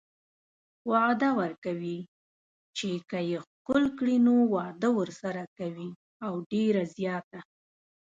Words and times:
وعده 0.91 1.29
ورکوي 1.41 1.99
چې 2.77 2.89
که 3.09 3.19
يې 3.29 3.37
ښکل 3.47 3.83
کړي 3.97 4.17
نو 4.25 4.33
واده 4.55 4.89
ورسره 4.99 5.43
کوي 5.57 5.89
او 6.25 6.33
ډيره 6.51 6.83
زياته 6.95 7.39